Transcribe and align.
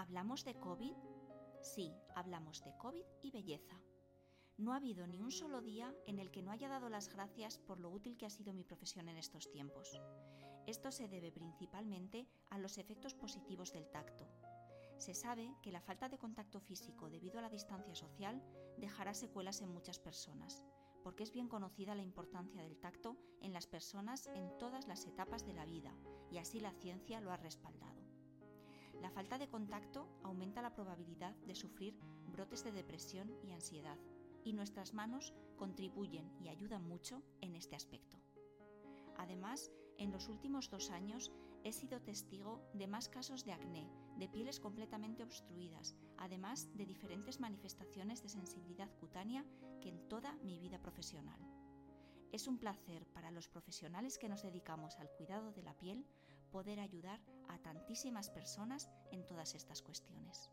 ¿Hablamos 0.00 0.46
de 0.46 0.54
COVID? 0.54 0.96
Sí, 1.60 1.92
hablamos 2.14 2.64
de 2.64 2.74
COVID 2.78 3.04
y 3.20 3.30
belleza. 3.32 3.78
No 4.56 4.72
ha 4.72 4.76
habido 4.76 5.06
ni 5.06 5.20
un 5.20 5.30
solo 5.30 5.60
día 5.60 5.94
en 6.06 6.18
el 6.18 6.30
que 6.30 6.40
no 6.40 6.52
haya 6.52 6.70
dado 6.70 6.88
las 6.88 7.10
gracias 7.10 7.58
por 7.58 7.78
lo 7.78 7.90
útil 7.90 8.16
que 8.16 8.24
ha 8.24 8.30
sido 8.30 8.54
mi 8.54 8.64
profesión 8.64 9.10
en 9.10 9.18
estos 9.18 9.50
tiempos. 9.50 10.00
Esto 10.66 10.90
se 10.90 11.06
debe 11.06 11.30
principalmente 11.32 12.26
a 12.48 12.56
los 12.56 12.78
efectos 12.78 13.12
positivos 13.14 13.74
del 13.74 13.90
tacto. 13.90 14.26
Se 14.96 15.12
sabe 15.12 15.54
que 15.60 15.70
la 15.70 15.82
falta 15.82 16.08
de 16.08 16.16
contacto 16.16 16.60
físico 16.60 17.10
debido 17.10 17.38
a 17.38 17.42
la 17.42 17.50
distancia 17.50 17.94
social 17.94 18.42
dejará 18.78 19.12
secuelas 19.12 19.60
en 19.60 19.68
muchas 19.68 19.98
personas, 19.98 20.64
porque 21.04 21.24
es 21.24 21.30
bien 21.30 21.48
conocida 21.48 21.94
la 21.94 22.02
importancia 22.02 22.62
del 22.62 22.80
tacto 22.80 23.18
en 23.42 23.52
las 23.52 23.66
personas 23.66 24.28
en 24.28 24.56
todas 24.56 24.88
las 24.88 25.04
etapas 25.04 25.44
de 25.44 25.52
la 25.52 25.66
vida, 25.66 25.94
y 26.30 26.38
así 26.38 26.58
la 26.58 26.72
ciencia 26.72 27.20
lo 27.20 27.32
ha 27.32 27.36
respaldado. 27.36 28.00
La 29.00 29.10
falta 29.10 29.38
de 29.38 29.48
contacto 29.48 30.08
aumenta 30.22 30.62
la 30.62 30.74
probabilidad 30.74 31.34
de 31.46 31.54
sufrir 31.54 31.98
brotes 32.26 32.64
de 32.64 32.72
depresión 32.72 33.34
y 33.42 33.52
ansiedad, 33.52 33.98
y 34.44 34.52
nuestras 34.52 34.94
manos 34.94 35.34
contribuyen 35.56 36.30
y 36.40 36.48
ayudan 36.48 36.86
mucho 36.86 37.22
en 37.40 37.56
este 37.56 37.76
aspecto. 37.76 38.18
Además, 39.16 39.70
en 39.98 40.12
los 40.12 40.28
últimos 40.28 40.70
dos 40.70 40.90
años 40.90 41.30
he 41.64 41.72
sido 41.72 42.00
testigo 42.00 42.62
de 42.72 42.86
más 42.86 43.08
casos 43.08 43.44
de 43.44 43.52
acné, 43.52 43.86
de 44.16 44.28
pieles 44.28 44.60
completamente 44.60 45.22
obstruidas, 45.22 45.94
además 46.16 46.74
de 46.74 46.86
diferentes 46.86 47.40
manifestaciones 47.40 48.22
de 48.22 48.28
sensibilidad 48.28 48.90
cutánea 48.98 49.44
que 49.80 49.88
en 49.88 50.08
toda 50.08 50.36
mi 50.42 50.58
vida 50.58 50.80
profesional. 50.80 51.40
Es 52.32 52.46
un 52.46 52.58
placer 52.58 53.06
para 53.06 53.30
los 53.30 53.48
profesionales 53.48 54.16
que 54.18 54.28
nos 54.28 54.42
dedicamos 54.42 54.96
al 54.98 55.10
cuidado 55.10 55.52
de 55.52 55.62
la 55.62 55.74
piel 55.74 56.06
poder 56.50 56.80
ayudar 56.80 57.20
a 57.48 57.58
tantísimas 57.58 58.30
personas 58.30 58.90
en 59.10 59.24
todas 59.24 59.54
estas 59.54 59.82
cuestiones. 59.82 60.50